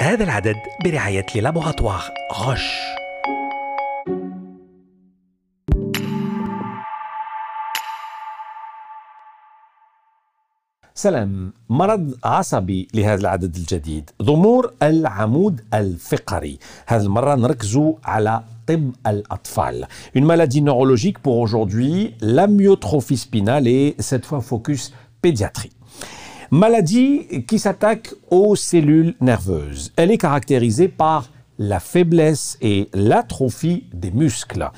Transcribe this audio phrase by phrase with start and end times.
[0.00, 2.02] هذا العدد برعاية لابوغاتوار
[2.34, 2.76] غش
[10.94, 11.52] سلام.
[11.68, 14.10] مرض عصبي لهذا العدد الجديد.
[14.22, 16.58] ضمور العمود الفقري.
[16.86, 19.86] هذه المرة نركزوا على طب الأطفال.
[20.14, 24.92] Une maladie neurologique pour aujourd'hui, l'amyotrophie spinale et cette fois focus
[25.22, 25.77] pédiatrie.
[26.50, 29.92] Maladie qui s'attaque aux cellules nerveuses.
[29.96, 31.28] Elle est caractérisée par
[31.58, 34.70] la faiblesse et l'atrophie des muscles.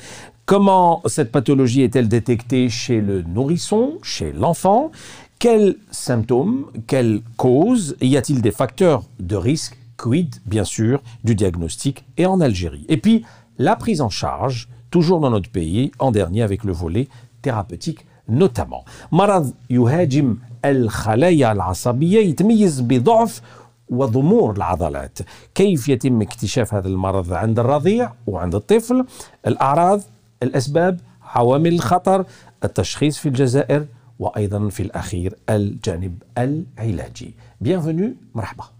[0.46, 4.90] Comment cette pathologie est-elle détectée chez le nourrisson, chez l'enfant?
[5.38, 7.96] Quels symptômes, quelles causes?
[8.00, 9.76] Y a-t-il des facteurs de risque?
[9.96, 12.84] Quid, bien sûr, du diagnostic et en Algérie?
[12.88, 13.24] Et puis,
[13.58, 17.08] la prise en charge, toujours dans notre pays, en dernier avec le volet
[17.42, 18.84] thérapeutique notamment.
[19.12, 23.42] مرض يهاجم الخلايا العصبية يتميز بضعف
[23.90, 25.18] وضمور العضلات
[25.54, 29.04] كيف يتم اكتشاف هذا المرض عند الرضيع وعند الطفل
[29.46, 30.00] الأعراض
[30.42, 32.24] الأسباب عوامل الخطر
[32.64, 33.86] التشخيص في الجزائر
[34.18, 37.34] وأيضا في الأخير الجانب العلاجي.
[37.64, 38.79] Bienvenue مرحبا.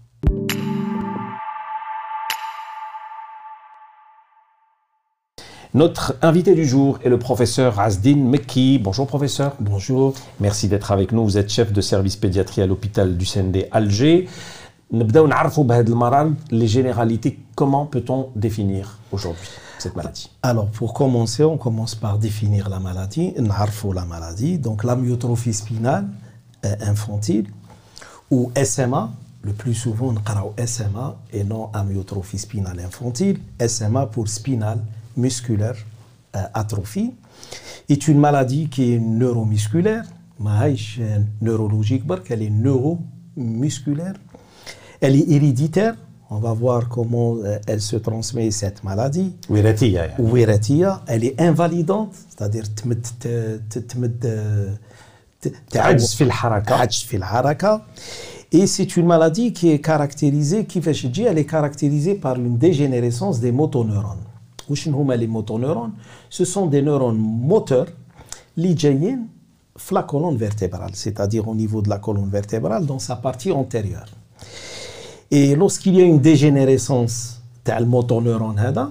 [5.74, 8.78] Notre invité du jour est le professeur Azdin Mekki.
[8.78, 9.54] Bonjour professeur.
[9.60, 10.14] Bonjour.
[10.40, 11.24] Merci d'être avec nous.
[11.24, 14.28] Vous êtes chef de service pédiatrie à l'hôpital du CND Alger.
[14.92, 21.44] نبداو نعرفوا بهذا المرض les généralités comment peut-on définir aujourd'hui cette maladie Alors, pour commencer,
[21.44, 26.06] on commence par définir la maladie, la maladie, donc l'amyotrophie spinale
[26.64, 27.46] euh, infantile,
[28.30, 29.10] ou SMA,
[29.42, 34.78] le plus souvent on parle SMA et non amyotrophie spinale infantile, SMA pour spinal
[35.17, 35.75] musculaire
[36.35, 37.13] euh, atrophie,
[37.89, 40.05] est une maladie qui est neuromusculaire,
[41.41, 44.13] neurologique, elle est neuromusculaire,
[45.01, 45.95] elle est héréditaire,
[46.29, 49.35] on va voir comment euh, elle se transmet cette maladie.
[50.17, 51.03] Wiratia.
[51.05, 52.63] Elle est invalidante, c'est-à-dire
[58.53, 63.39] et c'est une maladie qui est caractérisée, qui fait elle est caractérisée par une dégénérescence
[63.39, 64.25] des motoneurones
[64.70, 65.92] Les motoneurones,
[66.28, 67.86] ce sont des neurones moteurs
[68.56, 68.74] qui
[69.92, 74.08] la colonne vertébrale, c'est-à-dire au niveau de la colonne vertébrale, dans sa partie antérieure.
[75.30, 77.36] Et lorsqu'il y a une dégénérescence
[77.66, 78.90] تاع الموتونيرون هذا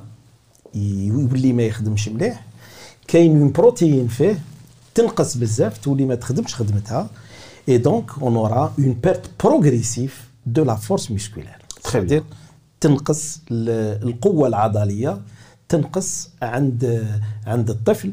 [0.75, 2.45] يولي ما يخدمش مليح
[3.07, 4.39] كاين اون بروتين فيه
[4.95, 7.09] تنقص بزاف تولي ما تخدمش خدمتها
[7.69, 12.23] et donc on aura une perte progressive de la force musculaire c'est-à-dire
[12.81, 15.21] تنقص القوه العضليه
[15.70, 17.06] تنقص عند
[17.46, 18.12] عند الطفل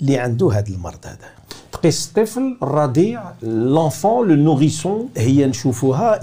[0.00, 1.28] اللي عنده هذا المرض هذا.
[1.72, 5.18] تقيس الطفل الرضيع l'enfant le nourrisson.
[5.18, 6.20] هي نشوفوها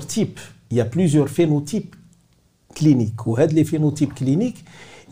[0.00, 0.40] types.
[0.72, 1.94] Il y a plusieurs phénotypes
[2.78, 3.26] cliniques.
[3.26, 4.58] وهاد لي phénotypes cliniques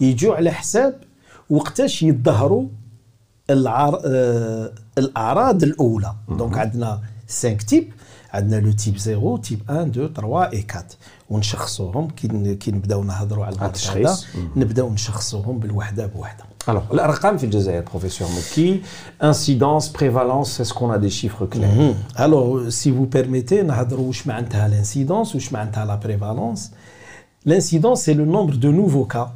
[0.00, 1.00] يجوا على حساب
[1.50, 2.68] وقتاش يظهروا.
[3.50, 6.14] آه الأعراض الأولى.
[6.28, 7.92] دونك عندنا 5 تيب
[8.33, 10.85] عندنا لو تيب 0 تيب 1 2 3 اي 4
[11.29, 17.81] ونشخصوهم كي كي نبداو نهضروا على التشخيص نبداو نشخصوهم بالوحده بوحده Alors, l'Arqam fait le
[17.81, 18.83] professeur Mouki,
[19.19, 22.23] incidence, prévalence, est-ce qu'on a des chiffres clairs mm -hmm.
[22.25, 22.47] Alors,
[22.79, 23.59] si vous permettez,
[24.73, 25.39] l'incidence ou
[25.91, 26.61] la prévalence.
[27.45, 29.29] L'incidence, c'est le nombre de nouveaux cas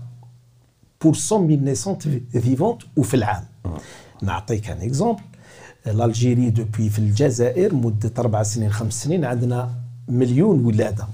[0.99, 3.43] pour 100 000 naissances vivantes ou fil'am.
[4.21, 5.23] نعطيك un exemple.
[5.86, 9.70] L'Algérie, depuis في الجزائر مدة أربع سنين خمس سنين عندنا
[10.08, 11.06] مليون ولادة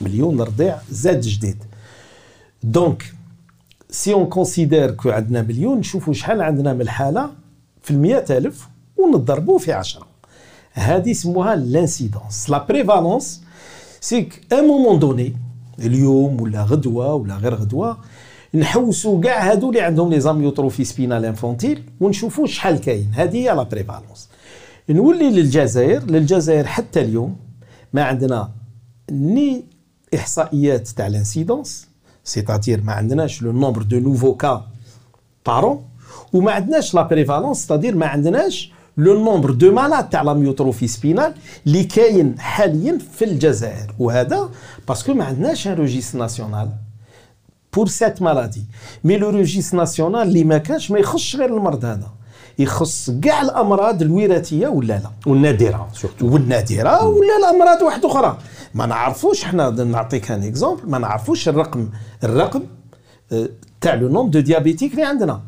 [0.00, 1.56] مليون رضيع زاد جديد.
[2.62, 3.12] دونك
[3.90, 7.30] سي اون كونسيدير كو عندنا مليون نشوفوا شحال عندنا من الحالة
[7.82, 10.06] في المئة ألف ونضربوه في عشرة
[10.72, 13.42] هذه يسموها لانسيدونس لا بريفالونس
[14.00, 15.36] سيك ان مومون دوني
[15.78, 17.98] اليوم ولا غدوة ولا غير غدوة
[18.56, 23.10] نحوسوا كاع هادو اللي عندهم لي زاميوتروفي سبينال انفونتيل ونشوفوا شحال كاين.
[23.14, 24.28] هذه هي لا بريفالونس.
[24.88, 27.36] نولي للجزائر للجزائر حتى اليوم
[27.92, 28.50] ما عندنا
[29.10, 29.64] ني
[30.14, 31.86] إحصائيات تاع لانسيدونس
[32.34, 34.66] c'est-à-dire ما عندناش لو نومبر دو نوفو كا
[35.46, 35.84] بارون
[36.32, 41.34] وما عندناش لا بريفالونس c'est-à-dire ما عندناش لو نومبر دو مالاد تاع لا ميوتروفي سبينال
[41.66, 43.94] اللي كاين حاليا في الجزائر.
[43.98, 44.50] وهذا
[44.88, 46.70] باسكو ما عندناش ان روجيست ناسيونال
[47.76, 48.64] بور سيت مالادي
[49.04, 52.10] مي لو روجيست ناسيونال اللي ما كانش ما يخصش غير المرض هذا.
[52.58, 58.38] يخص كاع الأمراض الوراثيه ولا لا؟ والنادرة سورتو والنادرة ولا الامراض واحدة أخرى.
[58.74, 61.88] ما نعرفوش حنا نعطيك ان اكزومبل ما نعرفوش الرقم
[62.24, 62.62] الرقم
[63.80, 65.40] تاع لو نومبر دو ديابيتيك اللي عندنا.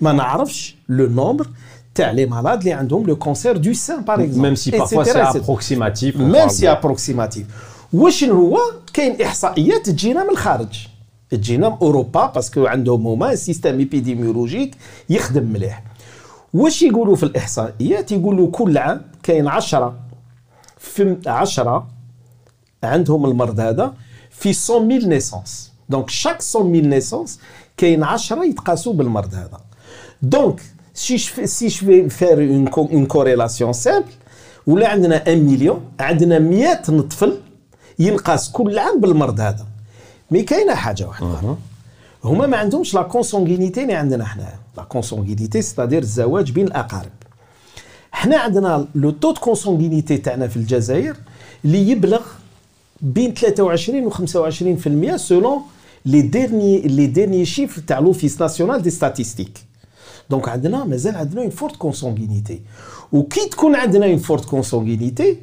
[0.00, 1.46] ما نعرفش لو نومبر
[1.94, 5.22] تاع لي مالاد اللي عندهم لو كونسير دو سان باغ اكزومبل ميم سي بارفوا سي
[5.22, 7.46] ابروكسيماتيف ميم سي ابروكسيماتيف
[7.92, 8.58] وشنو هو
[8.92, 10.88] كاين إحصائيات تجينا من الخارج.
[11.30, 14.76] تجينا أوروبا باسكو عندهم هما سيستم ايبيديميولوجيك
[15.10, 15.82] يخدم مليح.
[16.54, 19.94] واش يقولوا في الإحصائيات؟ يقولوا كل عام كاين 10
[20.78, 21.88] في 10
[22.82, 23.94] عندهم المرض هذا
[24.30, 27.40] في 100 نيسونس دونك شاك 100 نيسونس
[27.76, 29.60] كاين 10 يتقاسوا بالمرض هذا.
[30.22, 30.60] دونك
[30.94, 34.08] سي سي جو فير اون كوريلاسيون سامبل
[34.66, 37.38] ولا عندنا 1 مليون عندنا 100 طفل
[37.98, 39.66] ينقاس كل عام بالمرض هذا.
[40.30, 41.56] مي كاينة حاجة واحدة
[42.24, 47.10] هما ما عندهمش لا كونسونغينيتي اللي عندنا حنايا لا كونسونغينيتي ستادير الزواج بين الاقارب
[48.12, 51.16] حنا عندنا لو تو دو كونسونغينيتي تاعنا في الجزائر
[51.64, 52.20] اللي يبلغ
[53.00, 54.10] بين 23 و
[55.14, 55.62] 25% سولون
[56.06, 59.58] لي ديرني لي ديرني شيف تاع لوفيس ناسيونال دي ستاتيستيك
[60.30, 62.60] دونك عندنا مازال عندنا اون فورت كونسونغينيتي
[63.12, 65.36] وكي تكون عندنا اون فورت كونسونغينيتي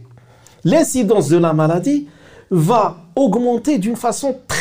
[0.65, 2.07] l'incidence de la maladie
[2.51, 4.35] va augmenter d'une façon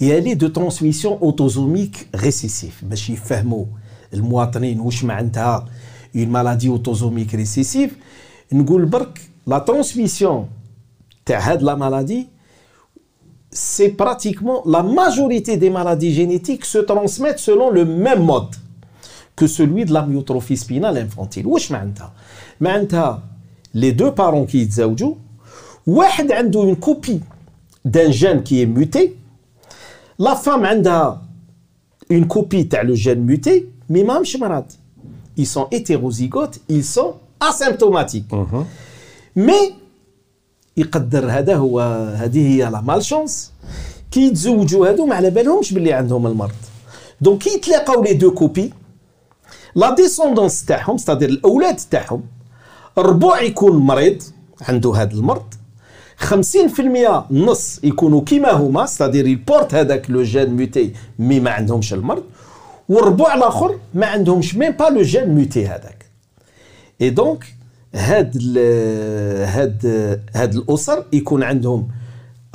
[0.00, 3.64] et elle est de transmission autosomique récessive باش يفهموا
[4.14, 5.68] المواطنين واش معناتها
[6.16, 7.96] اون مالادي اوتوزوميك ريسيسيف
[8.52, 10.48] نقول برك لا ترانسميسيون
[11.26, 12.26] تاع هاد لا مالادي
[13.52, 18.54] c'est pratiquement la majorité des maladies génétiques se transmettent selon le même mode
[19.36, 21.46] que celui de la myotrophie spinale infantile.
[21.46, 22.12] واش معناتها؟
[22.60, 23.22] معناتها
[23.74, 25.14] les deux parents qui يتزوجوا
[25.86, 27.20] واحد عنده une copie
[27.84, 29.16] d'un gène qui est muté
[30.21, 31.21] La femme عندها
[32.09, 34.65] une copie تاع le gène muté mais ماهمش مرض
[35.37, 38.31] ils sont hétérozygotes ils sont asymptomatiques.
[39.35, 39.73] Mais
[40.77, 41.79] يقدر هذا هو
[42.15, 43.51] هذه هي لا مالشونس
[44.11, 46.51] كي يتزوجوا هادو ما على بالهمش باللي عندهم المرض.
[47.21, 48.73] دونك كي يتلاقاو لي دو كوبي
[49.75, 52.23] لا ديسوندونس تاعهم ستادير الأولاد تاعهم
[52.97, 54.23] ربع يكون مريض
[54.61, 55.53] عنده هذا المرض
[56.21, 62.23] 50% نص يكونوا كيما هما ستادير يبورت هذاك لو جين ميوتي مي ما عندهمش المرض
[62.89, 66.05] والربع الآخر ما عندهمش ميم با لو جين ميوتي هذاك.
[67.01, 67.55] اي دونك
[67.95, 68.57] هاد
[69.45, 69.85] هاد
[70.35, 71.87] هاد الأسر يكون عندهم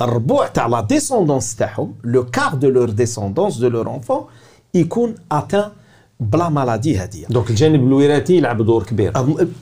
[0.01, 4.25] الربع تاع لا ديسوندونس تاعهم لو كار دو لور ديسوندونس دو لور انفون
[4.73, 5.71] يكون اتان
[6.19, 9.13] بلا مالادي هذه دونك الجانب الوراثي يلعب دور كبير.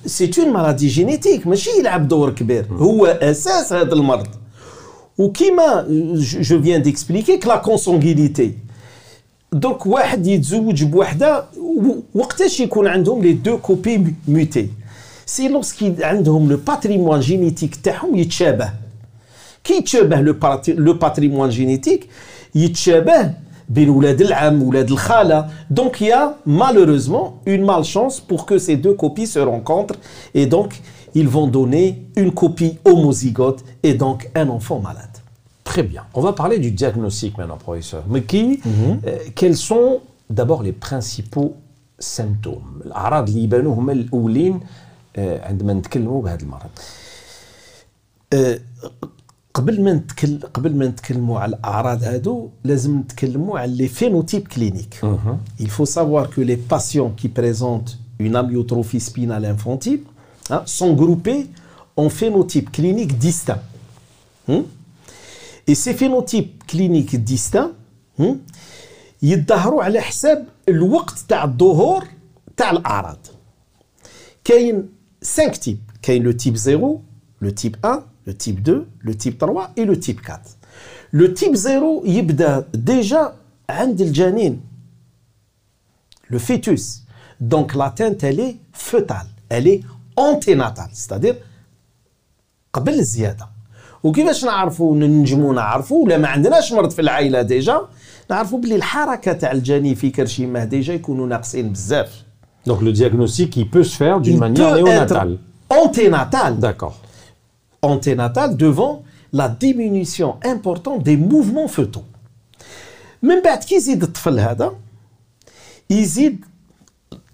[0.05, 4.27] سي اون مالادي جينيتيك ماشي يلعب دور كبير هو أساس هذا المرض.
[5.17, 5.85] وكيما
[6.19, 8.51] جو فيان ديكسبليكي لا كونسونغينيتي
[9.53, 11.45] دونك واحد يتزوج بوحدة
[12.15, 14.69] وقتاش يكون عندهم لي دو كوبي ميوتي
[15.25, 18.69] سي لوسكي عندهم لو باتريمون جينيتيك تاعهم يتشابه.
[19.63, 20.35] كي يتشابه
[20.67, 22.07] لو باتريمون جينيتيك
[22.55, 23.33] يتشابه
[25.69, 29.95] Donc il y a malheureusement une malchance pour que ces deux copies se rencontrent
[30.33, 30.81] et donc
[31.13, 35.09] ils vont donner une copie homozygote et donc un enfant malade.
[35.63, 36.03] Très bien.
[36.13, 38.03] On va parler du diagnostic maintenant, professeur.
[38.07, 38.95] Mais qui, mm
[39.33, 41.55] quels sont d'abord les principaux
[41.97, 42.83] symptômes?
[49.54, 50.76] الأعراض اللي يبانوا هما الأولين آه، عندما نتكلموا بهذا المرض أه، قبل ما نتكلم قبل
[50.76, 55.04] ما نتكلموا على الاعراض هادو لازم نتكلموا على لي phénotypes cliniques
[55.60, 60.02] il faut savoir que les patients qui présentent une amyotrophie spinale infantile
[60.50, 61.46] hein, sont groupés
[61.96, 63.62] en phénotypes cliniques distincts
[64.48, 64.64] hein.
[65.66, 67.72] et ces phénotypes cliniques distincts
[68.18, 68.36] hein,
[69.22, 72.04] يظهروا على حساب الوقت تاع الظهور
[72.56, 73.26] تاع الاعراض
[74.44, 74.88] كاين
[75.22, 77.00] 5 types كاين le type 0
[77.40, 80.40] le type 1 le type 2 le type 3 et le type 4
[81.12, 83.32] le type 0 يبدا déjà
[83.70, 84.60] عند الجنين
[86.32, 87.02] le fœtus
[87.40, 89.80] donc l'atteinte elle est fœtale elle est
[90.16, 91.34] anténatale c'est-à-dire
[92.72, 93.48] قبل الزياده
[94.04, 97.80] وكيفاش نعرفوا ننجموا نعرفوا ولا ما عندناش مرض في العائله ديجا
[98.30, 102.24] نعرفوا باللي الحركه تاع الجنين في كرشيمه ديجا يكونوا ناقصين بزاف
[102.68, 105.32] Donc le diagnostic, il peut se faire d'une Il manière peut néonatale.
[105.32, 106.96] être anténatale D'accord.
[107.84, 109.02] anténatale devant
[109.32, 112.04] la diminution importante des mouvements fœtaux.
[113.22, 114.72] من بعد كي يزيد الطفل هذا
[115.90, 116.44] يزيد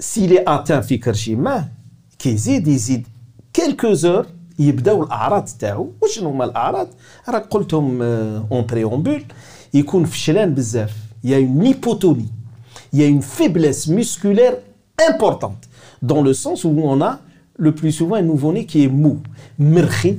[0.03, 1.69] s'il est atteint في كرشيمه
[2.19, 3.07] كي يزيد يزيد
[3.59, 4.27] quelques heures
[4.59, 6.89] يبداو الاعراض تاعو وشنو هما الاعراض
[7.29, 9.25] راك قلتهم اون بريومبول
[9.75, 12.31] يكون فشلان بزاف il y a une hypotonie,
[12.93, 14.59] il y a une faiblesse musculaire
[15.11, 15.69] importante,
[16.01, 17.19] dans le sens où on a
[17.57, 19.19] le plus souvent un nouveau-né qui est mou,
[19.59, 20.19] مرخي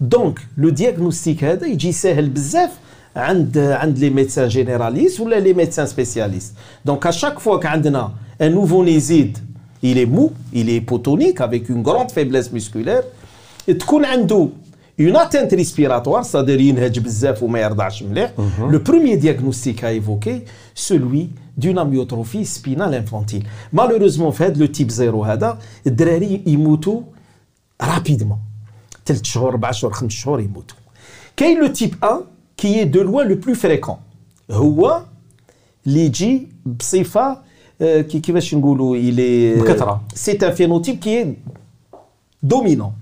[0.00, 2.70] دونك لو دياغنوستيك هذا يجي ساهل بزاف
[3.16, 6.54] عند عند لي ميدسان جينيراليست ولا لي ميدسان سبيسياليست
[6.84, 8.12] دونك ا شاك فوا كعندنا
[8.42, 9.38] ان نوفو نيزيد
[9.84, 13.04] il est mou, il est hypotonique avec une grande faiblesse musculaire
[13.66, 14.48] تكون عنده
[14.98, 18.30] une atteinte respiratoire, c'est-à-dire ينهج بزاف وما يرضعش مليح.
[18.70, 23.42] Le premier diagnostic à évoquer, celui d'une amyotrophie spinale infantile.
[23.72, 27.00] Malheureusement, fait le type 0 هذا الدراري يموتوا
[27.82, 28.38] rapidement.
[29.09, 30.77] 3 شهور 4 شهور 5 شهور يموتوا.
[31.37, 32.23] كاين le type 1
[32.57, 33.97] qui est de loin le plus fréquent.
[34.51, 35.01] هو
[35.87, 37.37] اللي يجي بصفة
[37.79, 40.01] كي كيفاش نقولوا est بكثره.
[40.15, 41.27] un phénotype qui est
[42.43, 42.93] dominant.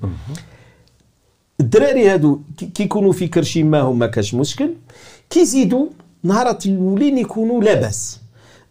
[1.60, 4.74] الدراري هادو كيكونوا في كرشيماهم ما كاش مشكل
[5.30, 5.88] كيزيدوا
[6.24, 8.20] نهار الاولين يكونوا لاباس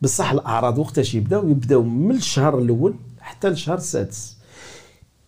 [0.02, 4.35] بصح الأعراض وقتاش يبداو يبداو من الشهر الأول حتى الشهر السادس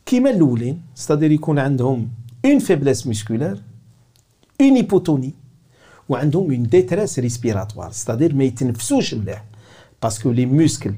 [0.07, 2.09] كيما الاولين ستادير يكون عندهم
[2.45, 3.57] اون فيبلس مسكولار
[4.61, 5.33] اون هيبوتوني
[6.09, 9.43] وعندهم اون ديتريس ريسبيراتوار ستادير ما يتنفسوش مليح
[10.03, 10.93] باسكو لي موسكل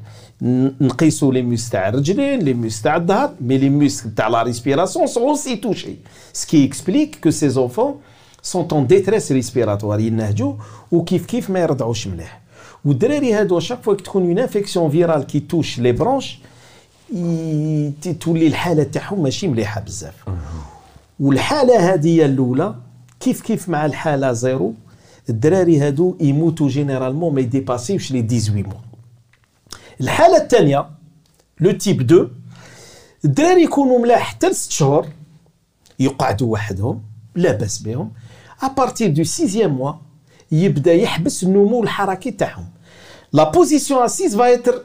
[0.82, 5.08] نقيسوا لي موسكل تاع الرجلين لي موسكل تاع الظهر مي لي موسكل تاع لا ريسبيراسيون
[5.08, 5.96] سون اوسي توشي
[6.34, 7.96] سكي اكسبليك كو سي زونفون
[8.42, 10.54] سون اون ديتريس ريسبيراتوار ينهجوا
[10.92, 12.42] وكيف كيف ما يرضعوش مليح
[12.86, 16.40] والدراري هادو شاك فوا تكون اون انفيكسيون فيرال كي توش لي برونش
[18.21, 20.15] تولي الحالة تاعهم ماشي مليحة بزاف.
[21.21, 22.75] والحالة هذه الأولى
[23.21, 24.75] كيف كيف مع الحالة زيرو؟
[25.29, 28.81] الدراري هادو يموتوا جينيرالمون ما يديباسيوش لي 18 موا
[30.01, 30.91] الحالة الثانية
[31.61, 32.31] لو تيب 2
[33.25, 35.07] الدراري يكونوا ملاح حتى 6 شهور
[35.99, 37.03] يقعدوا وحدهم
[37.35, 38.13] لاباس بهم.
[38.63, 39.93] ابارتير دو سيزيام موا
[40.53, 42.69] يبدأ يحبس النمو الحركي تاعهم.
[43.33, 44.83] لا بوزيسيون اسيز فا ايتر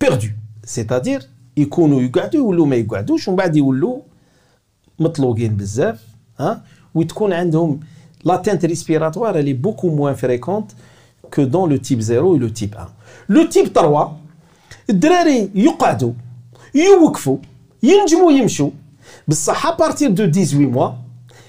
[0.00, 0.28] بيردو
[0.67, 3.99] سيتادير يكونوا يقعدوا يولوا ما يقعدوش ومن بعد يولوا
[4.99, 5.99] مطلوقين بزاف
[6.39, 6.61] ها
[6.95, 7.79] وتكون عندهم
[8.27, 10.75] l'atteinte respiratoire elle est beaucoup moins fréquente
[11.31, 12.87] que dans le type 0 et le type 1
[13.27, 14.17] le type 3
[14.89, 16.11] الدراري يقعدوا
[16.75, 17.37] يوقفوا
[17.83, 18.69] ينجموا يمشوا
[19.27, 20.91] بصح à partir de 18 mois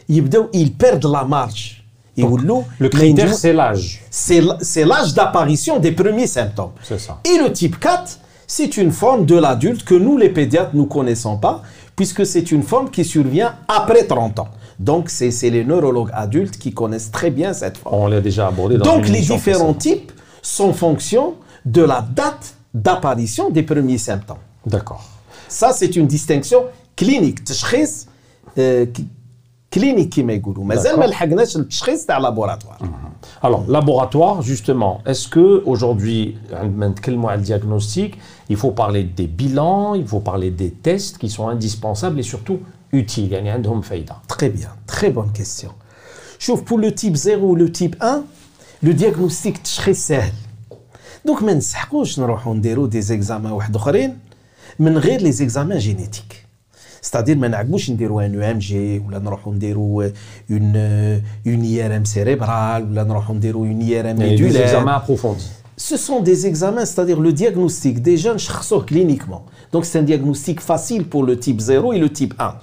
[0.08, 1.84] يبداو ils perdent la marche
[2.16, 4.00] يولوا Le critère, c'est l'âge.
[4.10, 6.70] c'est l- c'est l'âge d'apparition des premiers symptômes.
[6.88, 7.20] C'est ça.
[7.24, 11.37] Et le type 4, c'est une forme de l'adulte que nous, les pédiatres, nous connaissons
[11.37, 11.61] pas,
[11.95, 14.47] puisque c'est une forme qui survient après 30 ans.
[14.79, 17.95] Donc, c'est les neurologues adultes qui connaissent très bien cette forme.
[17.95, 23.51] On l'a déjà abordé dans Donc, les différents types sont fonction de la date d'apparition
[23.51, 24.37] des premiers symptômes.
[24.65, 25.07] D'accord.
[25.47, 26.63] Ça, c'est une distinction
[26.95, 27.39] clinique,
[28.57, 28.87] euh,
[29.68, 30.98] آه، ك- كلينيك كما يقولوا مازال D'accord.
[30.98, 32.78] ما لحقناش التشخيص تاع لابوراتوار
[33.44, 38.14] Alors, laboratoire, justement, est-ce que aujourd'hui, عندما نتكلموا على le diagnostic,
[38.50, 42.58] il faut parler des bilans, il faut parler des tests qui sont indispensables et surtout
[42.92, 44.16] utiles, يعني عندهم فايدة.
[44.32, 45.70] Très bien, très bonne question.
[46.38, 48.22] شوف pour le type 0 ou le type 1
[48.82, 50.32] le diagnostic تشخيص سهل
[51.26, 54.18] دونك ما نسحقوش نروحوا نديروا دي زيكزامان واحد اخرين
[54.78, 56.44] من غير لي زيكزامان جينيتيك
[57.02, 60.04] ستادير ما نعقبوش نديروا ان ام جي ولا نروحوا نديروا
[60.50, 60.76] اون
[61.46, 64.66] اون اي ار ام سيريبرال ولا نروحوا نديروا اون اي ار ام يعني des ميدولار
[64.66, 65.64] examens approfondis.
[65.76, 69.44] Ce sont des examens, c'est-à-dire le diagnostic des jeunes نشخصوه cliniquement.
[69.72, 72.54] Donc c'est un diagnostic facile pour le type 0 et le type 1.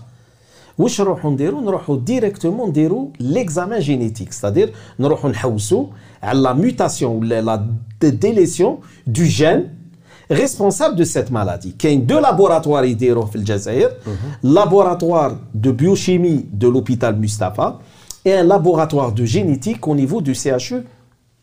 [0.77, 5.85] واش نروحوا نديروا نروحوا ديريكتومون نديروا l'examen génétique c'est-à-dire نروحوا نحوسوا
[6.23, 7.59] على la mutation ولا la
[8.09, 9.63] délétion du gène
[10.30, 11.74] responsable de cette maladie.
[11.82, 14.14] Il y a deux laboratoires au Algérie, mhm.
[14.42, 17.78] laboratoire de biochimie de l'hôpital Mustapha
[18.24, 20.82] et un laboratoire de génétique au niveau du CHU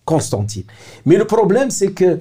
[0.06, 0.64] Constantine.
[1.06, 2.20] Mais le problème, c'est que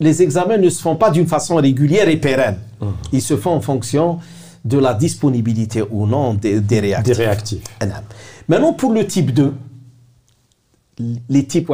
[0.00, 2.58] les examens ne se font pas d'une façon régulière et pérenne.
[2.80, 2.92] Mhm.
[3.12, 4.18] Ils se font en fonction
[4.64, 7.62] de la disponibilité ou non des, réactifs.
[8.48, 9.54] Maintenant, pour le type 2,
[11.28, 11.70] les types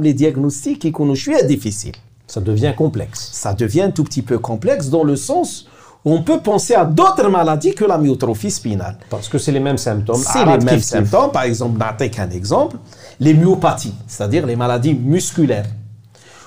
[0.00, 1.12] les diagnostics qui sont
[1.46, 1.92] difficiles.
[2.32, 3.28] Ça devient complexe.
[3.30, 5.66] Ça devient un tout petit peu complexe dans le sens
[6.02, 8.96] où on peut penser à d'autres maladies que la myotrophie spinale.
[9.10, 10.16] Parce que c'est les mêmes symptômes.
[10.16, 11.30] C'est les mêmes symptômes.
[11.30, 12.78] Par exemple, n'attendez qu'un exemple,
[13.20, 15.66] les myopathies, c'est-à-dire les maladies musculaires,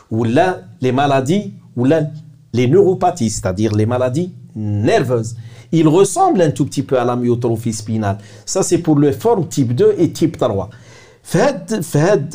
[0.10, 2.02] ou là, les maladies, ou là,
[2.52, 5.36] les neuropathies, c'est-à-dire les maladies nerveuses.
[5.72, 8.18] Ils ressemblent un tout petit peu à la myotrophie spinale.
[8.44, 10.68] Ça, c'est pour les formes type 2 et type 3.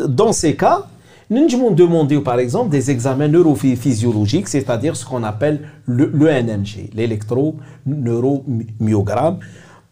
[0.07, 0.87] Dans ces cas,
[1.31, 9.39] nous devons demander par exemple des examens neurophysiologiques, c'est-à-dire ce qu'on appelle le, NMG, l'électro-neuromyogramme.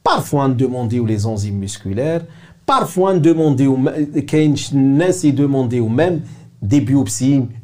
[0.02, 2.22] Parfois, on demande les enzymes musculaires,
[2.66, 3.54] parfois, on demande
[5.32, 6.22] demander même
[6.60, 6.80] des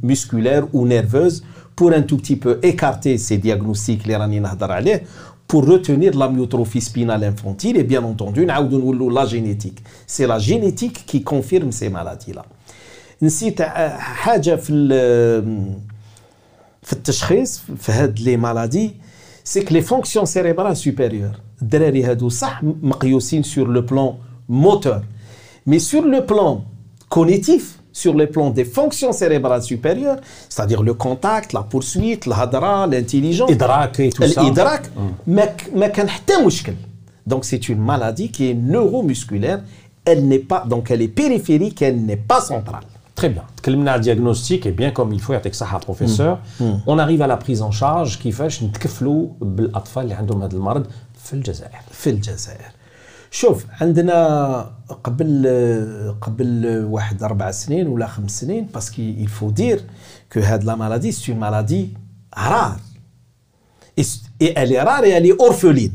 [0.03, 4.07] musculaires ou nerveuses pour un tout petit peu écarter ces diagnostics
[5.49, 9.83] pour retenir la myotrophie spinale infantile et bien entendu la génétique.
[10.07, 12.45] C'est la génétique qui confirme ces maladies-là.
[13.24, 14.72] نسيت حاجه في
[16.84, 18.92] في التشخيص في هاد لي مالادي
[19.44, 24.14] سي كو لي فونكسيون سيريبرال سوبيريور الدراري هادو صح مقيوسين سور لو بلان
[24.50, 25.04] موتور
[25.68, 26.60] مي سور لو بلان
[27.10, 33.50] كونيتيف sur le plan des fonctions cérébrales supérieures, c'est-à-dire le contact, la poursuite, l'hadra, l'intelligence.
[33.50, 34.44] L'idrak et tout ça.
[34.44, 34.84] L'idrak,
[35.28, 35.56] mais
[37.28, 39.62] Donc c'est une maladie qui est neuromusculaire,
[40.06, 42.86] elle n'est pas, donc elle est périphérique, elle n'est pas centrale.
[43.24, 43.44] Très bien.
[43.68, 46.66] le diagnostic et bien comme il faut avec ça professeur mm.
[46.66, 46.82] Mm.
[46.88, 50.88] on arrive à la prise en charge كيفاش نتكفلوا بالاطفال اللي عندهم هذا المرض
[51.24, 52.72] في الجزائر في الجزائر
[53.32, 54.72] شوف عندنا
[55.04, 55.48] قبل
[56.22, 59.80] قبل واحد اربع سنين ولا خمس سنين باسكو il faut dire
[60.34, 61.94] que هاد la maladie c'est une maladie
[62.34, 62.78] rare
[63.98, 65.94] et elle est rare et elle est orpheline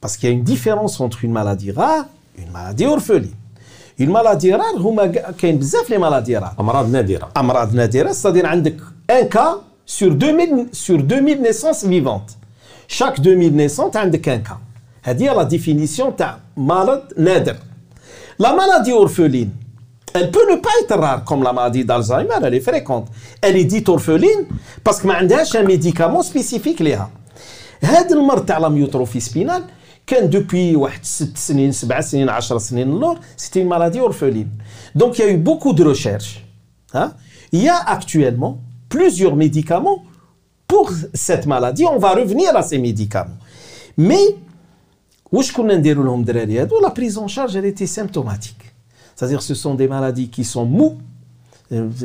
[0.00, 3.36] parce qu'il y a une différence entre une maladie rare et une maladie orpheline
[4.00, 5.06] une maladie rare هما
[5.38, 8.76] كاين بزاف لي مالادي رار امراض نادره امراض نادره c'est-à-dire عندك
[9.10, 9.54] ان كا
[9.98, 12.36] sur 2000 sur 2000 naissances vivantes
[12.88, 14.58] chaque 2000 naissances عندك ان كا
[15.02, 17.56] هذه هي لا ديفينيسيون تاع مرض نادر
[18.42, 19.50] la maladie orpheline
[20.14, 23.06] elle peut ne pas être rare comme la maladie d'Alzheimer elle est fréquente
[23.42, 24.42] elle est dite orpheline
[24.84, 27.10] parce que ما عندهاش un médicament spécifique ليها
[27.82, 29.62] هذا المرض تاع لا ميوتروفي سبينال
[30.06, 34.48] كان دوبوي واحد ست سنين سبع سنين 10 سنين اللور سيتي une maladie orpheline
[34.96, 36.44] donc il y a eu beaucoup de recherches
[36.94, 37.12] hein?
[37.52, 40.02] il y a actuellement plusieurs médicaments
[40.66, 43.40] pour cette maladie on va revenir à ces médicaments
[43.98, 44.34] mais
[45.32, 48.64] واش كنا نديروا لهم الدراري هادو لا بريز اون شارج elle était symptomatique
[49.16, 50.98] c'est-à-dire ce sont des maladies qui sont mou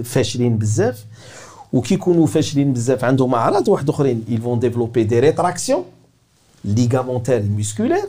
[0.03, 1.05] فاشلين بزاف
[1.73, 5.83] وكي يكونوا فاشلين بزاف عندهم اعراض واحد اخرين ils vont développer des rétractions
[6.64, 8.06] ligamentaires et musculaires.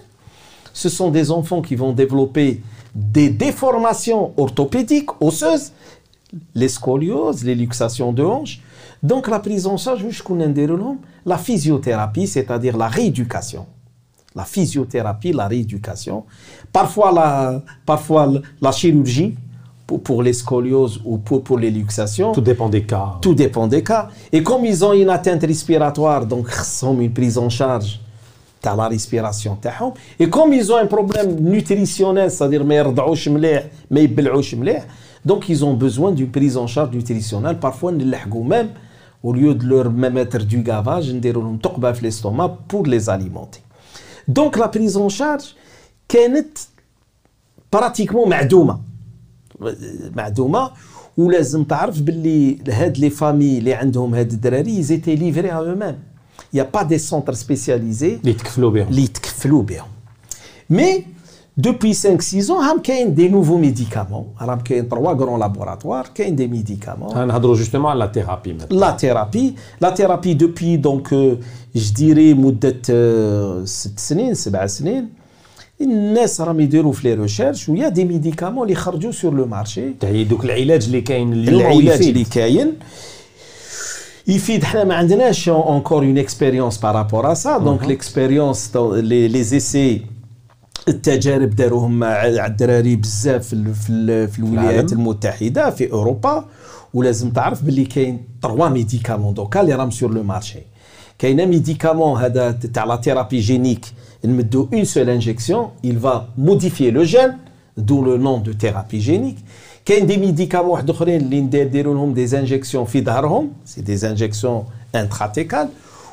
[0.74, 2.62] Ce sont des enfants qui vont développer
[2.96, 5.72] des déformations orthopédiques, osseuses,
[6.56, 8.62] les scolioses, les luxations de hanches.
[9.04, 10.06] Donc la prise en charge,
[11.26, 13.66] la physiothérapie, c'est-à-dire la rééducation.
[14.36, 16.24] La physiothérapie, la rééducation.
[16.72, 19.36] Parfois la, parfois la chirurgie
[19.86, 22.32] pour, pour les scolioses ou pour, pour les luxations.
[22.32, 23.18] Tout dépend des cas.
[23.22, 24.08] Tout dépend des cas.
[24.32, 28.00] Et comme ils ont une atteinte respiratoire, donc ils ont une prise en charge
[28.63, 34.01] تاع لا ريسبيراسيون تاعهم اي كوم يزو ان بروبليم نوتريسيونيل سادير ما يرضعوش مليح ما
[34.01, 34.87] يبلعوش مليح
[35.25, 38.69] دونك يزون بوزوان دو بريز اون شارج نوتريسيونيل بارفوا نلحقوا ميم
[39.27, 43.61] au lieu de leur mettre du gavage نديروا لهم ثقبه في الاستوما pour les alimenter
[44.29, 45.45] دونك لا بريز اون شارج
[46.09, 46.59] كانت
[47.73, 48.81] براتيكمون معدومه
[50.17, 50.71] معدومه
[51.17, 56.10] ولازم تعرف باللي هاد لي فامي اللي عندهم هاد الدراري زيتي ليفري ا eux mêmes
[56.53, 58.21] Il n'y a pas des centres spécialisés.
[58.23, 58.37] Les
[60.69, 61.05] Mais
[61.57, 64.27] depuis 5-6 ans, il y a des nouveaux médicaments.
[64.41, 67.09] Il y a trois grands laboratoires, il y a des médicaments.
[67.15, 68.79] On a justement la thérapie maintenant.
[68.79, 69.55] La thérapie.
[69.81, 71.37] La thérapie depuis, donc, euh,
[71.75, 72.35] je dirais,
[73.65, 75.05] 7 années, 7 années.
[75.81, 80.45] الناس راهم يديروا في لي ريشيرش ويا دي ميديكامون اللي خرجوا سور لو مارشي دوك
[80.45, 82.73] العلاج اللي كاين اليوم العلاج اللي كاين
[84.29, 88.71] يفيد حنا ما عندناش encore une expérience par rapport à ça donc l'expérience
[89.03, 90.01] les, les essais
[90.89, 96.45] التجارب داروهم مع الدراري بزاف في, في, في الولايات المتحده في اوروبا
[96.95, 100.59] ولازم تعرف باللي كاين 3 ميديكامون دوكا اللي راهم سور لو مارشي
[101.19, 103.87] كاين ميديكامون هذا تاع لا ثيرابي جينيك
[104.25, 107.35] نمدو اون سول انجيكسيون il va modifier le gène
[107.77, 109.39] d'où le nom de thérapie génique
[109.87, 114.65] كاين دي ميديكامون واحد اخرين اللي نديروا لهم دي انجيكسيون في ظهرهم سي دي انجيكسيون
[114.95, 115.69] انتراتيكال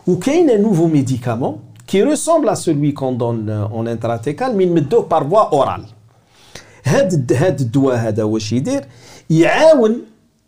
[0.08, 5.24] وكاين ان نوفو ميديكامون كي ريسومبل ا سولوي كون دون اون انتراتيكال مي نمدوه بار
[5.30, 5.86] فوا اورال
[6.86, 8.84] هاد هاد الدواء هذا واش يدير
[9.30, 10.02] يعاون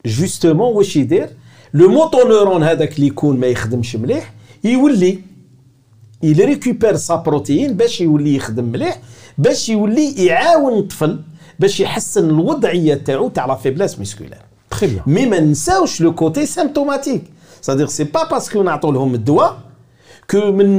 [0.06, 1.30] جوستومون واش يدير
[1.74, 5.19] لو موتونورون هذاك اللي يكون ما يخدمش مليح يولي
[6.24, 9.00] il ريكوبير sa protéine باش يولي يخدم مليح
[9.38, 11.20] باش يولي يعاون الطفل
[11.59, 14.38] باش يحسن الوضعية تاعو تاع لا فيبلاس ميسكولير
[14.70, 17.22] تري بيان مي ما نساوش لو كوتي سيمتوماتيك
[17.62, 19.59] صادير سي با باسكو نعطو لهم الدواء
[20.30, 20.76] كو من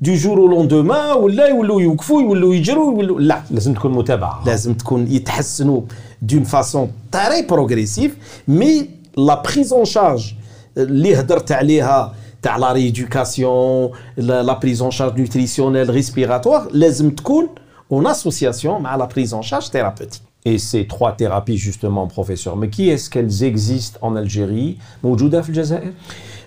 [0.00, 3.42] دو جور أو ولا يولوا يوقفوا يولوا يجروا يولو لا.
[3.50, 4.42] لازم تكون متابعة.
[4.46, 5.80] لازم تكون يتحسنوا
[6.22, 8.16] دون فاسون تري بروغريسيف
[8.48, 10.32] مي لا بريز اون شارج
[10.76, 17.49] اللي هدرت عليها تاع la rééducation la, la prise en charge nutritionnelle respiratoire لازم تكون
[17.93, 22.69] en association مع la prise en charge thérapeutique Et ces trois thérapies, justement, professeur, mais
[22.69, 25.91] qui est-ce qu'elles existent en Algérie موجودة في الجزائر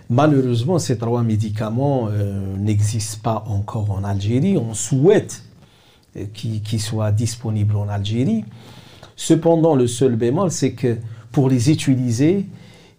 [0.08, 4.56] Malheureusement, ces trois médicaments euh, n'existent pas encore en Algérie.
[4.56, 5.42] On souhaite
[6.16, 8.44] euh, qu'ils qu'ils soient disponibles en Algérie.
[9.16, 10.98] Cependant, le seul bémol, c'est que
[11.32, 12.46] pour les utiliser,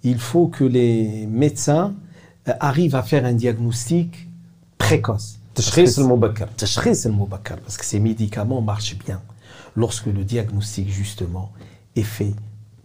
[0.04, 1.94] il faut que les médecins
[2.49, 4.29] euh, arrive à faire un diagnostic
[4.79, 5.39] précoce.
[7.63, 9.21] Parce que ces médicaments marchent bien
[9.77, 11.53] lorsque le diagnostic, justement,
[11.95, 12.35] est fait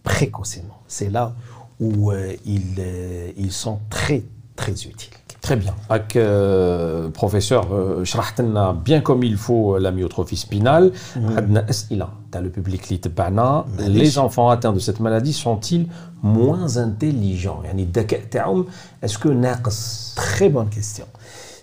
[0.04, 0.80] précocement.
[0.86, 1.34] C'est là
[1.80, 4.22] où euh, ils, euh, ils sont très,
[4.54, 5.14] très utiles.
[5.47, 5.73] Très bien.
[5.89, 10.91] Avec, euh, professeur, euh, شرحت لنا bien comme il faut la myotrophie spinale.
[11.15, 13.65] عندنا أسئلة تاع le public اللي تبعنا.
[13.79, 15.85] Les enfants atteints de cette maladie sont-ils
[16.23, 18.65] moins intelligents يعني الذكاء تاعهم
[19.05, 21.05] est-ce que ناقص Très bonne question.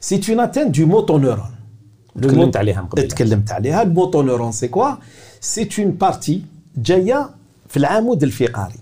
[0.01, 1.55] C'est une atteinte du motoneurone.
[2.17, 3.09] Le تكلمت mot- عليها من قبل.
[3.09, 3.85] تكلمت عليها.
[3.85, 4.99] Le motoneurone, c'est quoi
[5.41, 6.39] C'est une partie
[6.77, 7.31] جاية
[7.69, 8.75] في العمود الفقري.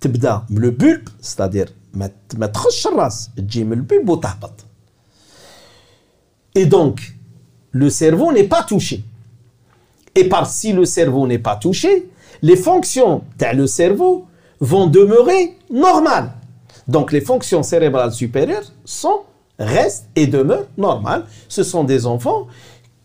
[0.00, 4.52] تبدا من لو بولب ستادير ما ت- ما تخش الراس تجي من البولب وتهبط.
[6.58, 6.96] Et donc,
[7.72, 8.96] le cerveau n'est pas touché.
[10.14, 11.92] Et par si le cerveau n'est pas touché,
[12.48, 14.12] les fonctions dans le cerveau
[14.60, 16.30] vont demeurer normales.
[16.94, 19.20] Donc les fonctions cérébrales supérieures sont,
[19.58, 21.24] restent et demeurent normales.
[21.48, 22.46] Ce sont des enfants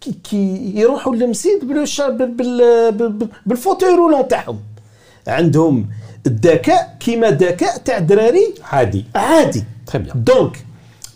[0.02, 0.42] qui, qui
[0.76, 4.60] يروحوا للمسيد بالش- بال- بال- بال- بالفوتوي رولون تاعهم.
[5.28, 5.86] عندهم
[6.28, 9.06] الذكاء كيما الذكاء تاع دراري عادي.
[9.16, 9.64] عادي.
[9.86, 10.14] Très bien.
[10.16, 10.66] Donc,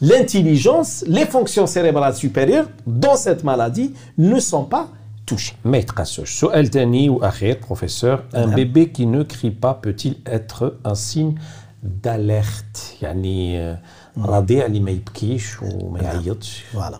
[0.02, 4.88] l'intelligence, les fonctions cérébrales supérieures dans cette maladie ne sont pas
[5.26, 5.56] touchées.
[5.66, 6.40] ما يتقاسوش.
[6.40, 8.20] سؤال تاني وأخير professeur.
[8.34, 8.56] Un نعم.
[8.56, 11.36] bébé qui ne crie pas peut-il être un signe
[11.84, 13.80] d'alerte يعني آه،
[14.18, 16.98] رضيع اللي ما يبكيش وما يعيطش Voilà.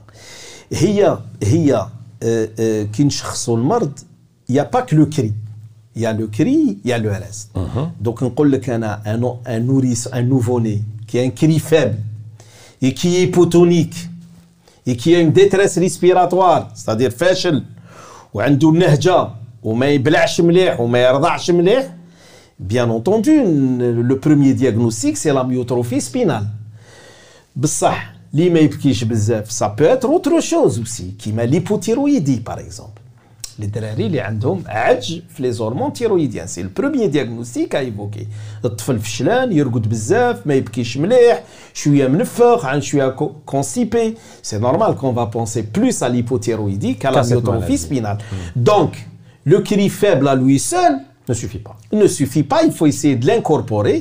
[0.74, 1.76] هي هي
[2.24, 4.00] آه، آه، كي نشخصوا المرض
[4.50, 5.32] il n'y a pas que le cri.
[5.96, 7.50] Il y a le cri, il y a le reste.
[8.02, 11.98] Donc نقول لك انا un, no- un nourrisson, un nouveau-né qui a un cri faible
[12.82, 14.10] et qui est hypotonique
[14.88, 17.64] et qui a une détresse respiratoire, c'est-à-dire فاشل
[18.34, 19.28] وعنده النهجة
[19.64, 21.94] وما يبلعش مليح وما يرضعش مليح
[22.60, 23.36] Bien entendu,
[24.12, 26.48] le premier diagnostic, c'est la myotrophie spinale.
[27.56, 33.02] بصح اللي ما يبكيش بزاف ça peut être autre chose aussi كيما l'hypothyroïdie par exemple
[33.60, 38.28] الدراري اللي عندهم عج في لي زورمون تيرويديان سي البروميي دياغنوستيك ا ايفوكي
[38.66, 43.10] الطفل فشلان يرقد بزاف ما يبكيش مليح شويه منفخ عن شويه
[43.46, 47.78] كونسيبي سي نورمال كون va penser plus à l'hypothyroïdie qu'à la Qu'à cette myotrophie maladie.
[47.78, 48.18] spinale
[48.56, 48.92] donc
[49.46, 50.94] le cri faible à lui seul
[51.30, 51.76] ne suffit pas.
[51.92, 53.98] ne suffit pas il faut essayer de l'incorporer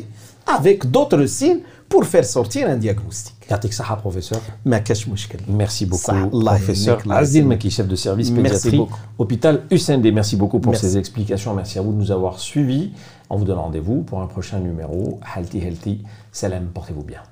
[0.47, 4.38] avec d'autres signes pour faire sortir un diagnostic يعطيك الصحة professeur.
[4.65, 7.59] ما كاش مشكل Merci beaucoup, صح، الله professeur يهنيك، الله Azil يسلمك.
[7.62, 8.99] Maki, chef de service Merci pédiatrie, beaucoup.
[9.19, 10.07] hôpital USND.
[10.12, 10.87] Merci beaucoup pour Merci.
[10.87, 11.55] ces explications.
[11.55, 12.93] Merci à vous de nous avoir suivis.
[13.31, 15.21] On vous donne rendez-vous pour un prochain numéro.
[15.37, 15.95] Healthy Healthy.
[16.33, 17.23] Salam, portez-vous bien.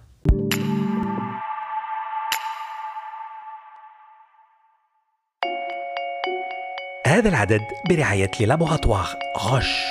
[7.06, 9.06] هذا العدد برعاية لابوغاتوار
[9.38, 9.84] غش